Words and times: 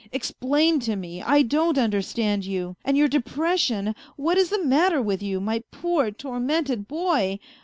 "Explain 0.11 0.79
to 0.79 0.95
me, 0.95 1.21
I 1.21 1.43
don't 1.43 1.77
understand 1.77 2.43
you, 2.43 2.75
and 2.83 2.97
your 2.97 3.07
depression. 3.07 3.93
What 4.15 4.35
is 4.35 4.49
the 4.49 4.63
matter 4.65 4.99
with 4.99 5.21
you, 5.21 5.39
my 5.39 5.59
poor, 5.69 6.09
tormented 6.09 6.87
boy 6.87 7.37